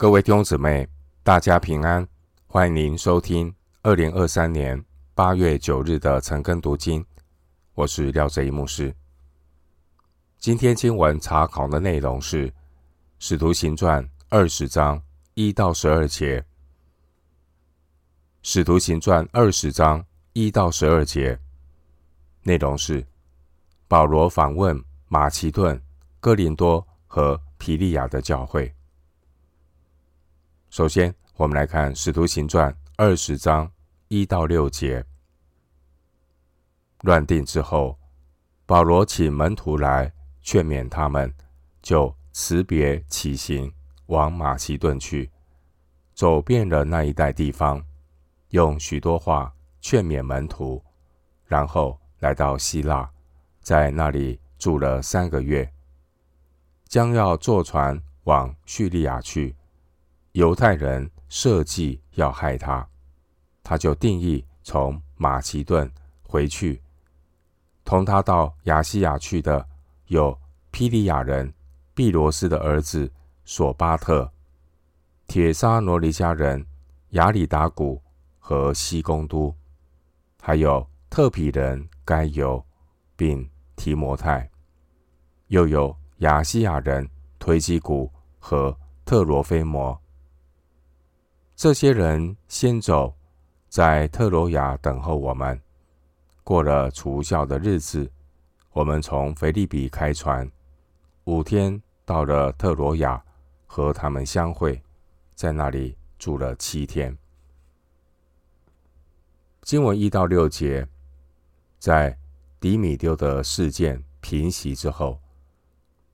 [0.00, 0.88] 各位弟兄姊妹，
[1.24, 2.06] 大家平安！
[2.46, 4.80] 欢迎您收听二零二三年
[5.12, 7.04] 八月九日的晨更读经。
[7.74, 8.94] 我是廖哲一牧师。
[10.38, 12.48] 今天经文查考的内容是
[13.18, 15.02] 《使徒行传》二十章
[15.34, 16.40] 一到十二节，
[18.42, 21.36] 《使徒行传》二十章一到十二节
[22.44, 23.04] 内容是
[23.88, 25.82] 保罗访问马其顿、
[26.20, 28.72] 哥林多和皮利亚的教会。
[30.70, 33.72] 首先，我们来看《使徒行传》二十章
[34.08, 35.02] 一到六节。
[37.00, 37.98] 乱定之后，
[38.66, 41.34] 保罗请门徒来劝勉他们，
[41.80, 43.72] 就辞别起行，
[44.06, 45.30] 往马其顿去，
[46.12, 47.82] 走遍了那一带地方，
[48.50, 50.84] 用许多话劝勉门徒，
[51.46, 53.10] 然后来到希腊，
[53.62, 55.72] 在那里住了三个月，
[56.84, 59.56] 将要坐船往叙利亚去。
[60.38, 62.88] 犹太人设计要害他，
[63.64, 65.90] 他就定义从马其顿
[66.22, 66.80] 回去。
[67.84, 69.66] 同他到亚细亚去的
[70.06, 70.38] 有
[70.70, 71.52] 庇利亚人
[71.92, 73.12] 毕罗斯的儿子
[73.44, 74.32] 索巴特、
[75.26, 76.64] 帖撒罗尼迦人
[77.10, 78.00] 亚里达古
[78.38, 79.52] 和西贡都，
[80.40, 82.64] 还有特庇人该犹，
[83.16, 83.44] 并
[83.74, 84.48] 提摩太，
[85.48, 90.00] 又有亚细亚人推基古和特罗菲摩。
[91.58, 93.12] 这些人先走，
[93.68, 95.60] 在特罗亚等候我们。
[96.44, 98.08] 过了除酵的日子，
[98.70, 100.48] 我们从腓立比开船，
[101.24, 103.20] 五天到了特罗亚，
[103.66, 104.80] 和他们相会，
[105.34, 107.18] 在那里住了七天。
[109.62, 110.86] 经文一到六节，
[111.80, 112.16] 在
[112.60, 115.20] 底米丢的事件平息之后，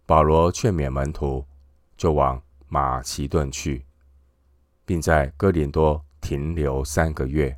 [0.07, 1.45] 保罗劝勉门徒，
[1.99, 3.85] 就往马其顿去。
[4.85, 7.57] 并在哥林多停留三个月。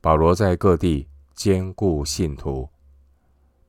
[0.00, 2.68] 保罗在各地兼顾信徒。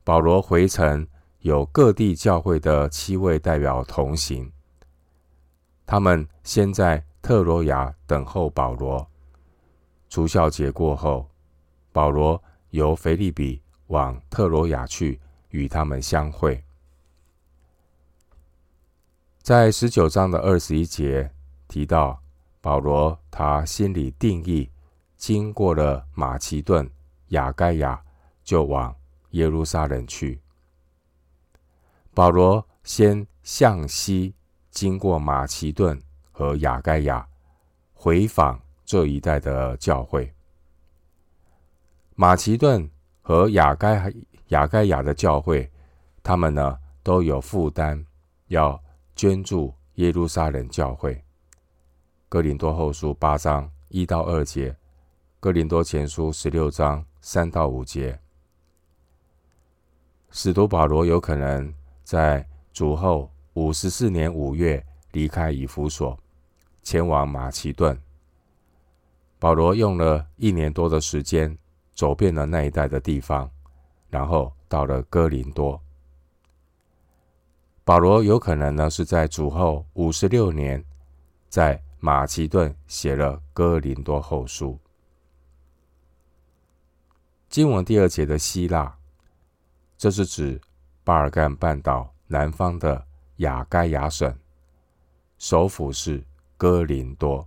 [0.04, 1.06] 保罗回程，
[1.40, 4.50] 有各地教会的七位代表同行。
[5.84, 9.06] 他们先在特罗亚等候保罗。
[10.08, 11.28] 除酵节过后，
[11.92, 15.20] 保罗由腓立比往特罗亚去，
[15.50, 16.62] 与他们相会。
[19.42, 21.32] 在十九章的二十一节。
[21.68, 22.20] 提到
[22.60, 24.68] 保罗，他心里定义，
[25.16, 26.90] 经过了马其顿、
[27.28, 28.02] 亚该亚，
[28.42, 28.94] 就往
[29.30, 30.40] 耶路撒冷去。
[32.14, 34.34] 保罗先向西
[34.70, 36.00] 经过马其顿
[36.32, 37.28] 和亚该亚，
[37.92, 40.32] 回访这一带的教会。
[42.14, 42.90] 马其顿
[43.20, 44.12] 和亚该
[44.48, 45.70] 亚该亚的教会，
[46.22, 48.04] 他们呢都有负担，
[48.46, 48.82] 要
[49.14, 51.22] 捐助耶路撒冷教会。
[52.30, 54.76] 哥林多后书八章一到二节，
[55.40, 58.20] 哥林多前书十六章三到五节。
[60.30, 61.72] 使徒保罗有可能
[62.04, 66.18] 在主后五十四年五月离开以弗所，
[66.82, 67.98] 前往马其顿。
[69.38, 71.56] 保罗用了一年多的时间，
[71.94, 73.50] 走遍了那一带的地方，
[74.10, 75.80] 然后到了哥林多。
[77.84, 80.84] 保罗有可能呢是在主后五十六年，
[81.48, 84.72] 在马其顿写了《哥林多后书》。
[87.48, 88.98] 经文第二节的希腊，
[89.96, 90.60] 这是指
[91.02, 94.38] 巴尔干半岛南方的雅该亚省，
[95.38, 96.24] 首府是
[96.56, 97.46] 哥林多。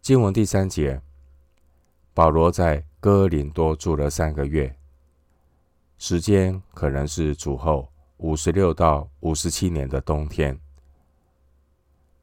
[0.00, 1.02] 经文第三节，
[2.14, 4.74] 保罗在哥林多住了三个月，
[5.98, 10.58] 时间可能是主后五十六到五十七年的冬天。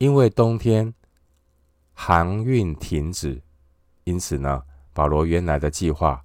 [0.02, 0.92] 因为冬天
[1.94, 3.40] 航运停止，
[4.04, 4.64] 因此呢，
[4.94, 6.20] 保罗原来的计划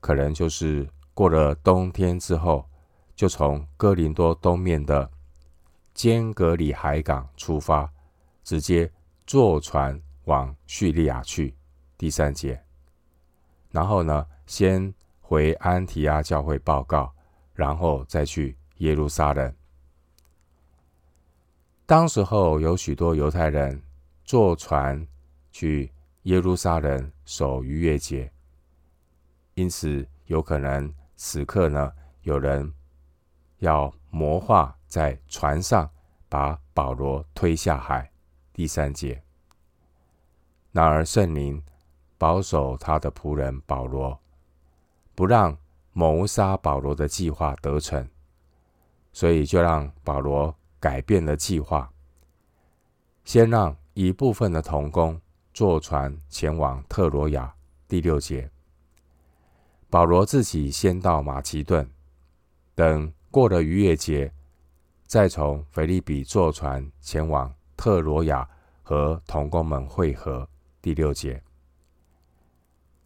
[0.00, 2.68] 可能就是过了冬天之后，
[3.16, 5.10] 就从哥林多东面的
[5.94, 7.90] 坚格里海港出发，
[8.44, 8.92] 直接
[9.26, 11.56] 坐船往叙利亚去。
[11.96, 12.62] 第三节，
[13.70, 14.92] 然后呢，先
[15.22, 17.10] 回安提阿教会报告，
[17.54, 19.50] 然后再去耶路撒冷。
[21.92, 23.82] 当时候有许多犹太人
[24.24, 25.06] 坐船
[25.50, 25.92] 去
[26.22, 28.32] 耶路撒冷守逾越节，
[29.52, 31.92] 因此有可能此刻呢，
[32.22, 32.72] 有人
[33.58, 35.90] 要谋划在船上
[36.30, 38.10] 把保罗推下海。
[38.54, 39.22] 第三节，
[40.70, 41.62] 然而圣灵
[42.16, 44.18] 保守他的仆人保罗，
[45.14, 45.54] 不让
[45.92, 48.08] 谋杀保罗的计划得逞，
[49.12, 50.56] 所以就让保罗。
[50.82, 51.88] 改变了计划，
[53.24, 55.20] 先让一部分的童工
[55.54, 57.54] 坐船前往特罗亚。
[57.86, 58.50] 第六节，
[59.88, 61.88] 保罗自己先到马其顿，
[62.74, 64.32] 等过了逾越节，
[65.06, 68.48] 再从腓立比坐船前往特罗亚
[68.82, 70.48] 和童工们会合。
[70.80, 71.40] 第六节，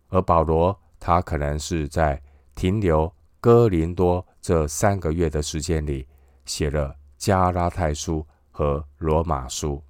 [0.09, 2.23] 而保罗他可能是在
[2.55, 6.09] 停留哥林多这三个月的时间里，
[6.47, 9.83] 写了加拉太书和罗马书，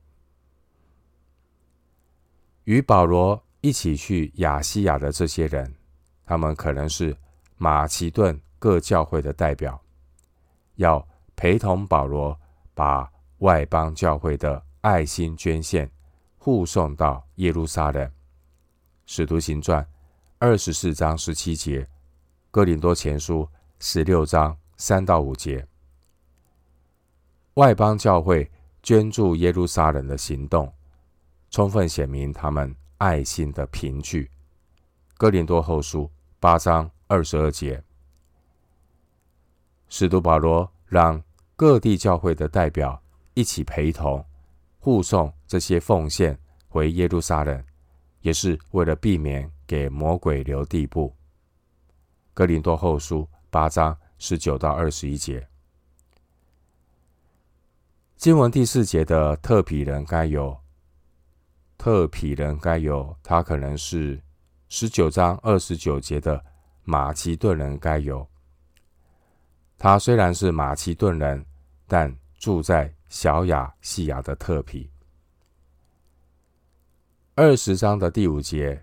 [2.64, 3.43] 与保罗。
[3.62, 5.75] 一起去亚细亚的这些人，
[6.25, 7.17] 他们可能是
[7.56, 9.82] 马其顿各教会的代表，
[10.76, 12.38] 要陪同保罗
[12.75, 15.90] 把外邦教会的爱心捐献
[16.38, 18.08] 护送到耶路撒冷。
[19.05, 19.84] 使徒行传
[20.38, 21.88] 二十四章十七节，
[22.52, 23.49] 哥林多前书
[23.81, 25.67] 十六章三到五节，
[27.56, 28.50] 外邦教会
[28.82, 30.70] 捐助耶路撒冷的行动，
[31.50, 32.75] 充分显明他们。
[32.99, 34.25] 爱心的凭据，
[35.19, 36.05] 《哥林多后书》
[36.41, 37.82] 八章二十二节，
[39.91, 41.23] 使徒保罗让
[41.56, 42.99] 各地教会的代表
[43.35, 44.25] 一起陪同
[44.79, 46.38] 护送这些奉献
[46.69, 47.62] 回耶路撒冷，
[48.23, 51.11] 也是为了避免给魔鬼留地步。
[52.32, 53.20] 《哥林多后书》
[53.50, 55.47] 八章十九到二十一节，
[58.16, 60.58] 经文第四节的特庇人该有。
[61.76, 64.20] 特庇人该有，他可能是
[64.68, 66.42] 十九章二十九节的
[66.82, 68.26] 马其顿人该有。
[69.76, 71.44] 他虽然是马其顿人，
[71.86, 74.90] 但住在小亚细亚的特庇。
[77.34, 78.82] 二十章的第五节，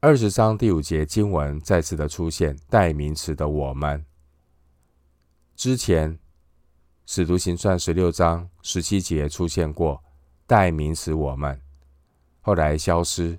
[0.00, 4.04] 二十章第五节经文再次的出现代名词的我们。
[5.56, 6.18] 之前
[7.06, 10.02] 使徒行传十六章十七节出现过。
[10.44, 11.60] 代名词我们
[12.40, 13.36] 后来消失，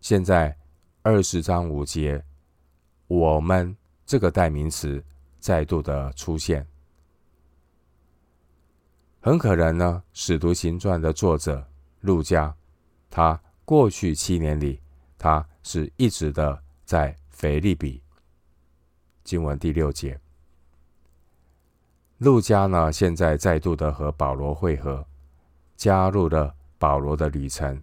[0.00, 0.56] 现在
[1.02, 2.24] 二十章五节，
[3.08, 3.76] 我们
[4.06, 5.02] 这个代名词
[5.40, 6.64] 再度的出现，
[9.20, 11.68] 很可能呢，《使徒行传》的作者
[12.00, 12.54] 路加，
[13.08, 14.80] 他过去七年里，
[15.18, 18.00] 他是一直的在腓立比。
[19.24, 20.20] 经文第六节，
[22.20, 25.06] 路加呢，现在再度的和保罗会合。
[25.74, 27.82] 加入了保罗的旅程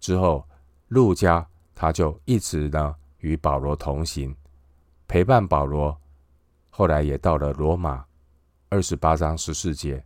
[0.00, 0.42] 之后，
[0.88, 4.34] 路加他就一直呢与保罗同行，
[5.06, 5.94] 陪伴保罗。
[6.70, 8.02] 后来也到了罗马，
[8.70, 10.02] 二十八章十四节，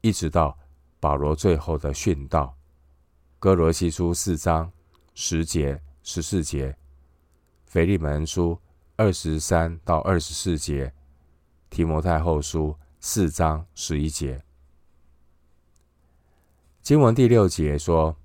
[0.00, 0.56] 一直到
[0.98, 2.56] 保罗最后的殉道。
[3.38, 4.72] 哥罗西书四章
[5.12, 6.74] 十节、十四节，
[7.66, 8.58] 腓利门书
[8.96, 10.90] 二十三到二十四节，
[11.78, 14.42] 提摩太后书四章十一节。
[16.82, 18.16] 经文第六节说：“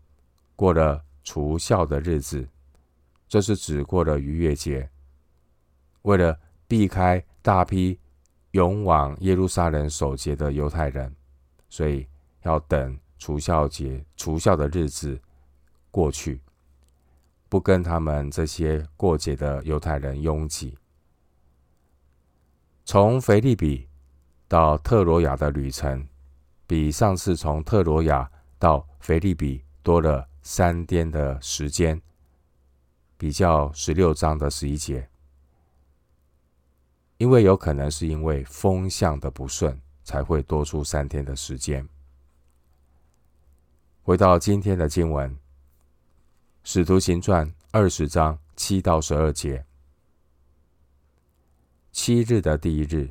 [0.58, 2.50] 过了除孝的日子，
[3.28, 4.90] 这是指过了逾越节。
[6.02, 6.36] 为了
[6.68, 8.00] 避开大批
[8.54, 11.16] 涌往耶路撒冷守节的犹太人，
[11.70, 12.08] 所以
[12.42, 15.22] 要等除孝节、除孝的日子
[15.92, 16.42] 过去，
[17.50, 20.76] 不跟他们这些过节的犹太人拥挤。
[22.86, 23.88] 从腓立比
[24.48, 26.08] 到特罗亚的旅程，
[26.68, 28.30] 比上次从特罗亚。”
[28.64, 32.02] 到腓立比多了三天的时间，
[33.18, 35.10] 比较十六章的十一节，
[37.18, 41.86] 因为有可能是因为风向的不顺，才会多出三天的时间。
[44.02, 45.30] 回到今天的经文，
[46.64, 49.66] 《使徒行传》二十章七到十二节，
[51.94, 53.08] 七日的第一日，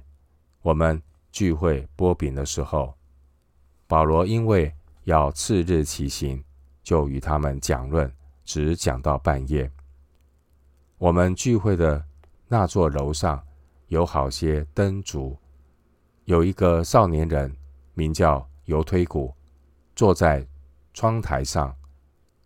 [0.61, 2.93] 我们聚会擘饼的时候，
[3.87, 4.75] 保罗因为
[5.05, 6.43] 要次日骑行，
[6.83, 8.13] 就与他们讲论，
[8.45, 9.71] 只讲到半夜。
[10.99, 12.05] 我们聚会的
[12.49, 13.41] 那座楼上
[13.87, 15.39] 有好些灯烛，
[16.25, 17.57] 有一个少年人
[17.95, 19.33] 名叫犹推古，
[19.95, 20.45] 坐在
[20.93, 21.75] 窗台上，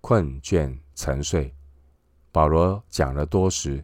[0.03, 1.53] 困倦沉睡。
[2.31, 3.83] 保罗讲了多时，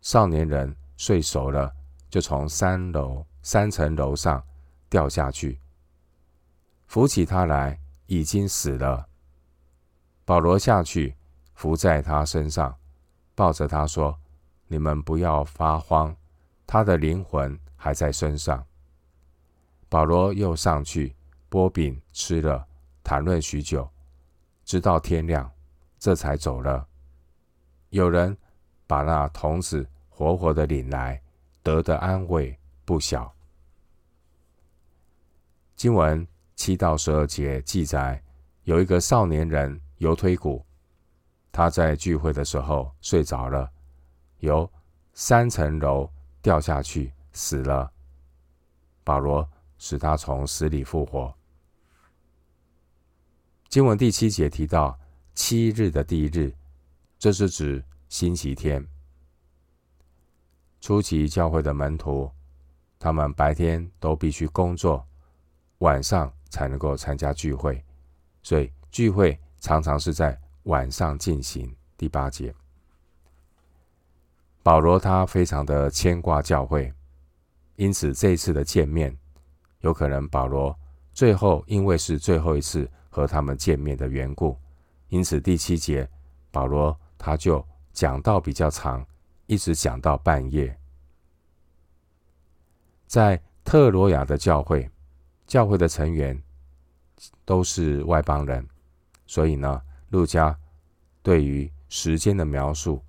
[0.00, 1.70] 少年人睡熟了，
[2.10, 4.44] 就从三楼三层楼上
[4.88, 5.60] 掉下去，
[6.86, 7.80] 扶起他来。
[8.12, 9.06] 已经死了。
[10.24, 11.14] 保罗下去
[11.54, 12.76] 扶在他身上，
[13.36, 14.18] 抱着他说
[14.66, 16.16] ：“你们不要发慌，
[16.66, 18.66] 他的灵魂还在身上。”
[19.88, 21.14] 保罗又上去
[21.48, 22.66] 剥饼吃了，
[23.04, 23.88] 谈论许久，
[24.64, 25.48] 直到天亮，
[25.96, 26.84] 这才走了。
[27.90, 28.36] 有人
[28.88, 31.22] 把那童子活活的领来，
[31.62, 33.34] 得的安慰不小。
[35.76, 36.26] 经文。
[36.56, 38.22] 七到十二节记载，
[38.64, 40.62] 有一个少年人犹推古，
[41.50, 43.72] 他在聚会的时候睡着了，
[44.40, 44.70] 由
[45.14, 46.06] 三层楼
[46.42, 47.90] 掉下去死了。
[49.02, 49.48] 保罗
[49.78, 51.34] 使他从死里复活。
[53.70, 55.00] 经文第七节提到
[55.32, 56.54] 七日的第一日，
[57.18, 58.86] 这是指星期天。
[60.80, 62.30] 初期教会的门徒，
[62.98, 65.06] 他们白天都必须工作，
[65.78, 67.84] 晚上才能够参加聚会，
[68.42, 71.74] 所以聚会常常是在晚上进行。
[71.96, 72.54] 第八节，
[74.62, 76.92] 保罗他非常的牵挂教会，
[77.76, 79.16] 因此这一次的见面，
[79.80, 80.74] 有可能保罗
[81.12, 82.90] 最后因为是最后一次。
[83.12, 84.56] 和他们见面的缘故，
[85.08, 86.08] 因此第七节
[86.52, 87.60] 保罗他就
[87.92, 89.04] 讲道比较长，
[89.50, 90.78] 一直讲到半夜。
[93.08, 94.88] 在特罗亚的教会，
[95.44, 96.40] 教会的成员
[97.44, 98.64] 都是外邦人，
[99.26, 100.56] 所以呢，路加
[101.20, 103.02] 对于时间的描述，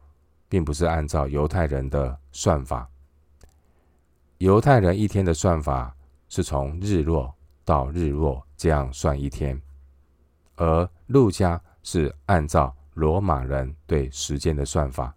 [0.49, 2.89] 并不是按照犹太人的算法。
[4.39, 5.95] 犹太人一天的算法
[6.27, 7.31] 是从日落
[7.63, 9.61] 到日落这样算一天。
[10.55, 15.15] 而路加是按照罗马人对时间的算法，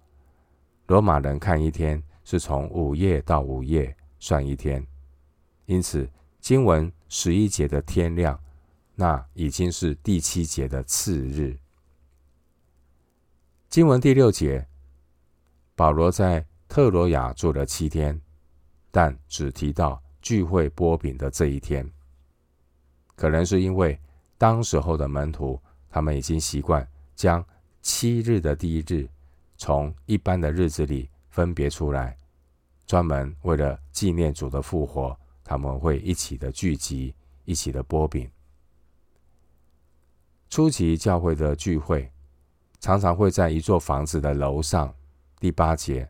[0.86, 4.86] 罗马人看一天是从午夜到午夜算一天，
[5.66, 6.08] 因此
[6.40, 8.38] 经文十一节的天亮，
[8.94, 11.58] 那已经是第七节的次日。
[13.68, 14.66] 经文第六节，
[15.74, 18.20] 保罗在特罗亚住了七天，
[18.90, 21.90] 但只提到聚会波饼的这一天，
[23.16, 23.98] 可能是因为。
[24.36, 27.42] 当时候的门徒，他们已经习惯将
[27.80, 29.08] 七日的第一日
[29.56, 32.16] 从一般的日子里分别出来，
[32.86, 38.30] 专门为了纪念主的复活，他们会一起的聚集，一起的擘饼。
[40.48, 42.10] 初期教会的聚会
[42.80, 44.94] 常常会在一座房子的楼上，
[45.40, 46.08] 第八节，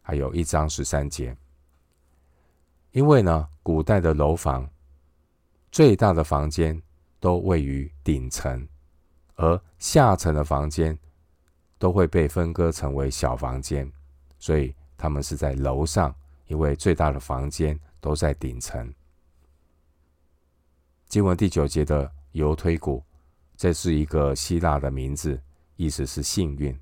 [0.00, 1.36] 还有一章十三节，
[2.90, 4.68] 因为呢，古代的楼房
[5.70, 6.82] 最大的房间。
[7.22, 8.66] 都位于顶层，
[9.36, 10.98] 而下层的房间
[11.82, 13.90] 都会被分割成为小房间，
[14.38, 16.14] 所以他们是在楼上，
[16.46, 18.94] 因为最大的房间都在顶层。
[21.08, 23.02] 经文第九节的犹推古，
[23.56, 25.42] 这是一个希腊的名字，
[25.74, 26.78] 意思是幸运。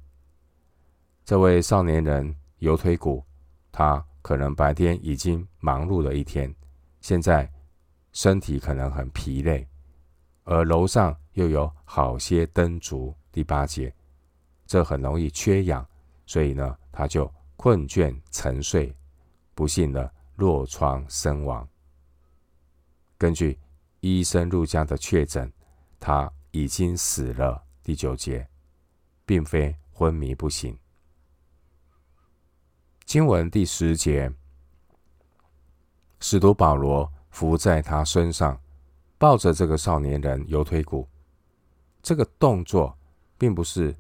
[1.25, 3.25] 这位少年人犹推古，
[3.73, 6.55] 他可能白天已经忙碌了一天，
[7.01, 7.51] 现在
[8.13, 9.67] 身体可能很疲累。
[10.45, 13.91] 而楼上又有好些灯烛，第八节，
[14.71, 15.85] 这很容易缺氧，
[16.27, 18.97] 所以呢，他就困倦沉睡，
[19.53, 21.69] 不幸的落床身亡。
[23.19, 23.59] 根据
[23.99, 25.53] 医生入家的确诊，
[25.99, 28.49] 他已经死了，第九节，
[29.27, 30.79] 并非昏迷不醒。
[33.05, 34.33] 经文第十节，
[36.21, 38.57] 使徒保罗伏在他身上。
[39.19, 41.09] 抱着这个少年人犹推骨，
[42.01, 42.97] 这个动作
[43.37, 43.95] 并不是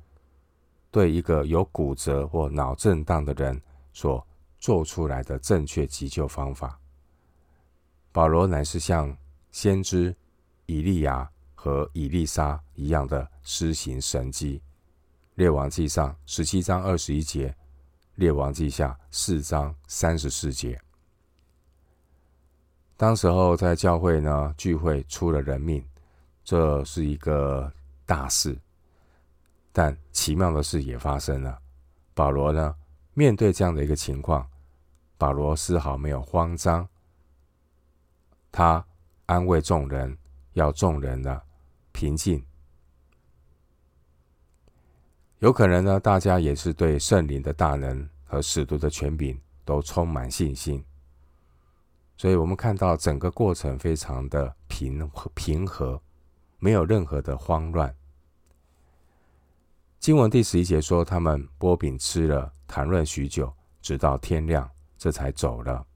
[0.91, 3.61] 对一个有骨折或脑震荡的人
[3.93, 4.27] 所
[4.59, 6.79] 做出来的正确急救方法。
[8.13, 9.17] 保罗乃是像
[9.53, 10.15] 先知
[10.67, 14.61] 以利亚和以利沙一样的施行神迹。
[15.37, 17.55] 列王记上十七章二十一节，
[18.17, 20.79] 列王记下四章三十四节。
[22.97, 25.83] 当时候在教会呢聚会出了人命，
[26.45, 27.73] 这是一个
[28.05, 28.59] 大事。
[29.73, 31.59] 但奇妙的事也发生了。
[32.15, 32.75] 保罗呢
[33.15, 34.49] 面对这样的一个情况，
[35.17, 36.87] 保罗丝毫没有慌张，
[38.51, 38.85] 他
[39.27, 40.17] 安慰众人，
[40.53, 41.41] 要众人呢
[41.93, 42.45] 平静。
[45.39, 50.85] 有可能呢，大家也是对圣灵的大能和使徒的权柄都充满信心。
[52.17, 56.03] 所以我们看到整个过程非常的平平和，
[56.59, 57.95] 没有任何的慌乱。
[60.01, 63.53] 经文第十一节说，他们波饼吃了，谈论许久，
[63.83, 65.87] 直到天亮，这才走了。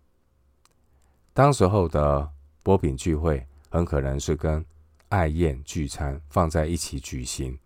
[1.32, 2.30] 当时候的
[2.62, 4.62] 波饼聚会很可能是跟
[5.08, 7.58] 爱宴聚餐放在一起举行。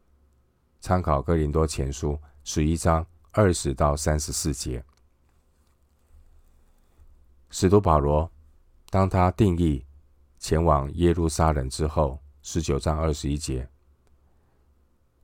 [0.81, 4.85] 参考哥林多前书十一章二十到三十四节，
[7.51, 8.31] 使徒保罗。
[8.91, 9.85] 当他定义
[10.39, 13.69] 前往耶路撒冷之后，十九章二十一节，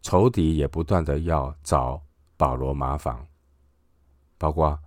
[0.05, 1.99] 仇敌也不断的要找
[2.37, 3.27] 保罗麻烦，
[4.37, 4.79] 包括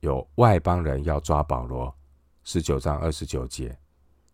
[0.00, 1.92] 有外邦人要抓保罗，
[2.44, 3.76] 十九章二十九节，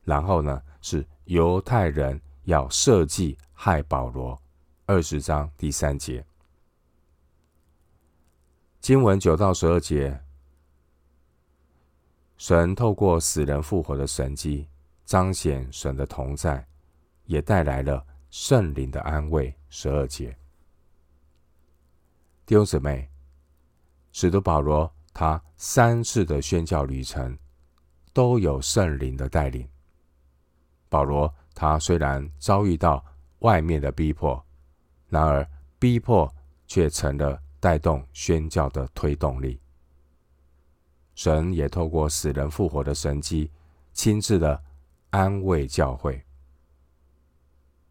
[0.04, 4.38] 然后呢，是犹太人要设计害保罗。
[4.84, 6.22] 二十章第三节，
[8.80, 10.18] 经文九到十二节，
[12.36, 14.68] 神透过死人复活的神迹，
[15.06, 16.66] 彰显神的同在，
[17.24, 19.54] 也带来了圣灵的安慰。
[19.70, 20.34] 十二节，
[22.46, 23.06] 弟兄姊妹，
[24.12, 27.38] 使徒保罗他三次的宣教旅程
[28.14, 29.68] 都有圣灵的带领。
[30.88, 33.04] 保罗他虽然遭遇到
[33.40, 34.42] 外面的逼迫，
[35.10, 35.46] 然而
[35.78, 36.34] 逼迫
[36.66, 39.60] 却成了带动宣教的推动力。
[41.14, 43.50] 神也透过死人复活的神迹，
[43.92, 44.64] 亲自的
[45.10, 46.24] 安慰教会。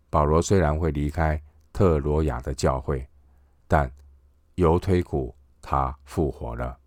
[0.10, 1.42] 保罗虽然会离开
[1.74, 3.08] 特罗亚的教会，
[3.68, 3.92] 但
[4.56, 6.78] 犹推古他复活了。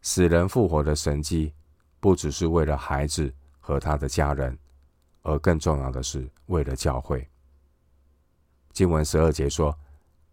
[0.00, 1.54] 死人复活的神迹，
[2.00, 4.58] 不只是为了孩子和他的家人。
[5.24, 7.24] 而更重要的是，为了教会。
[8.72, 9.78] 经文十二节说，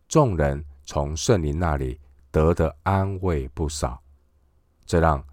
[0.08, 2.00] 众人从圣灵那里
[2.32, 4.01] 得的安慰不少，
[4.88, 5.24] 这让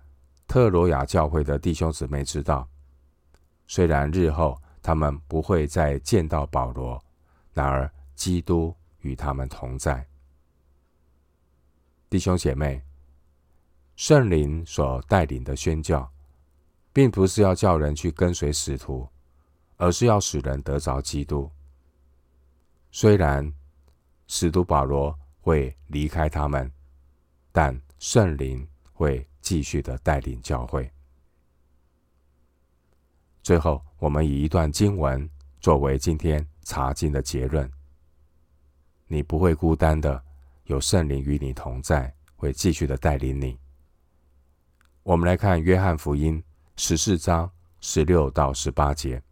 [0.47, 2.69] 特罗亚教会的弟兄姊妹知道，
[3.67, 7.05] 虽然日后他们不会再见到保罗，
[7.53, 10.07] 然而基督与他们同在。
[12.09, 12.81] 弟兄姐妹，
[13.97, 16.09] 圣灵所带领的宣教，
[16.93, 19.09] 并不是要叫人去跟随使徒。
[19.79, 21.51] 而是要使人得着基督。
[22.91, 23.53] 虽然
[24.27, 26.73] 使徒保罗会离开他们，
[27.53, 30.91] 但圣灵会继续的带领教会。
[33.47, 37.71] 最后，我们以一段经文作为今天查经的结论：
[39.07, 40.21] 你不会孤单的，
[40.65, 43.57] 有圣灵与你同在，会继续的带领你。
[45.05, 46.43] 我们来看约翰福音
[46.75, 47.49] 十四章
[47.81, 49.23] 十六到十八节。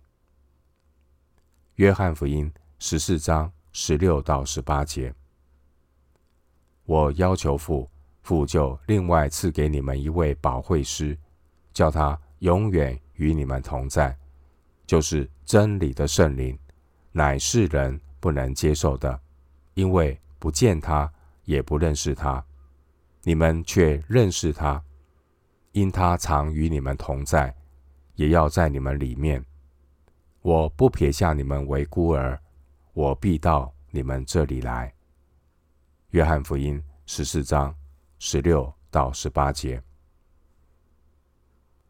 [1.75, 5.12] 约翰福音十四章十六到十八节：
[6.85, 7.90] 我要求父，
[8.22, 11.18] 父就另外赐给你们一位保惠师，
[11.72, 14.16] 叫他永远与你们同在，
[14.87, 16.59] 就是真理的圣灵，
[17.12, 19.20] 乃世人不能接受的，
[19.74, 21.12] 因为不见他，
[21.44, 22.44] 也不认识他。
[23.22, 24.83] 你们却认识他，
[25.72, 27.55] 因他常与你们同在，
[28.16, 29.44] 也要在你们里面。
[30.42, 32.38] 我不撇下你们为孤儿，
[32.92, 34.92] 我必到你们这里来。
[36.11, 37.74] 约翰福音十四章
[38.18, 39.83] 十六到十八节。